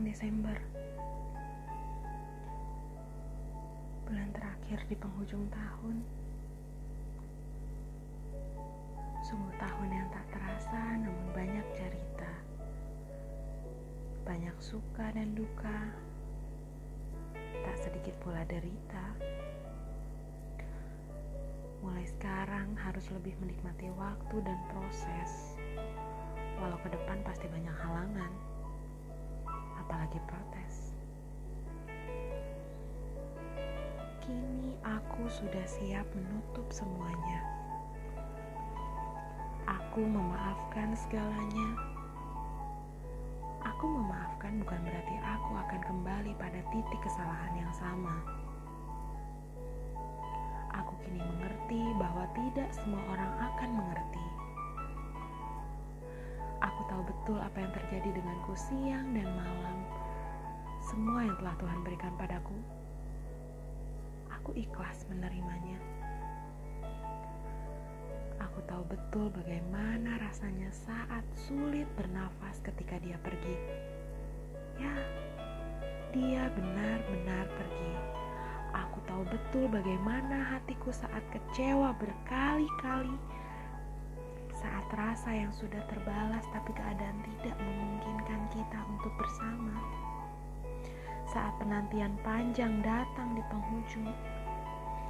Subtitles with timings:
[0.00, 0.56] Desember.
[4.08, 6.00] Bulan terakhir di penghujung tahun.
[9.28, 12.32] Sungguh tahun yang tak terasa namun banyak cerita.
[14.24, 15.92] Banyak suka dan duka.
[17.60, 19.12] Tak sedikit pula derita.
[21.84, 25.60] Mulai sekarang harus lebih menikmati waktu dan proses.
[26.56, 28.51] Walau ke depan pasti banyak halangan
[29.82, 30.94] apalagi protes.
[34.22, 37.42] Kini aku sudah siap menutup semuanya.
[39.66, 41.70] Aku memaafkan segalanya.
[43.62, 48.22] Aku memaafkan bukan berarti aku akan kembali pada titik kesalahan yang sama.
[50.78, 54.31] Aku kini mengerti bahwa tidak semua orang akan mengerti.
[57.22, 59.78] Betul apa yang terjadi denganku siang dan malam.
[60.82, 62.58] Semua yang telah Tuhan berikan padaku,
[64.26, 65.78] aku ikhlas menerimanya.
[68.42, 73.54] Aku tahu betul bagaimana rasanya saat sulit bernafas ketika dia pergi.
[74.82, 74.94] Ya,
[76.10, 77.94] dia benar-benar pergi.
[78.74, 83.14] Aku tahu betul bagaimana hatiku saat kecewa berkali-kali
[84.62, 89.74] saat rasa yang sudah terbalas tapi keadaan tidak memungkinkan kita untuk bersama.
[91.26, 94.14] Saat penantian panjang datang di penghujung.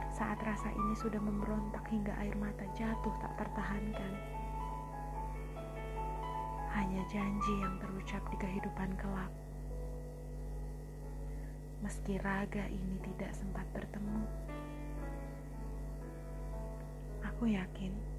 [0.09, 4.13] Saat rasa ini sudah memberontak hingga air mata jatuh tak tertahankan.
[6.73, 9.33] Hanya janji yang terucap di kehidupan kelak.
[11.85, 14.25] Meski raga ini tidak sempat bertemu.
[17.27, 18.12] Aku yakin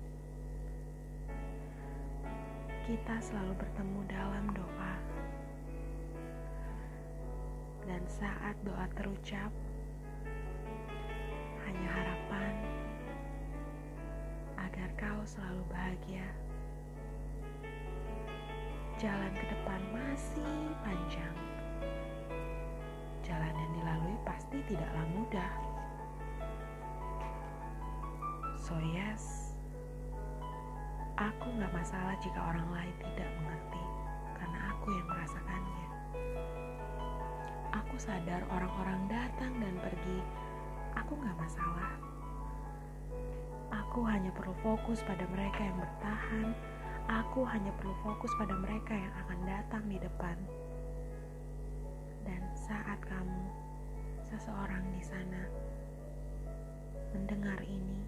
[2.83, 4.95] kita selalu bertemu dalam doa.
[7.87, 9.51] Dan saat doa terucap,
[11.63, 12.53] hanya harapan
[14.59, 16.27] agar kau selalu bahagia.
[18.99, 21.35] Jalan ke depan masih panjang.
[23.23, 25.53] Jalan yang dilalui pasti tidaklah mudah.
[28.59, 29.42] So yes,
[31.13, 33.83] Aku gak masalah jika orang lain tidak mengerti,
[34.33, 35.87] karena aku yang merasakannya.
[37.69, 40.19] Aku sadar orang-orang datang dan pergi,
[40.97, 41.93] aku gak masalah.
[43.69, 46.47] Aku hanya perlu fokus pada mereka yang bertahan,
[47.05, 50.37] aku hanya perlu fokus pada mereka yang akan datang di depan.
[52.25, 53.45] Dan saat kamu,
[54.33, 55.45] seseorang di sana,
[57.13, 58.01] mendengar ini,